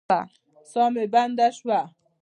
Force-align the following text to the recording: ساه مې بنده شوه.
ساه 0.71 0.89
مې 0.93 1.05
بنده 1.13 1.47
شوه. 1.57 1.79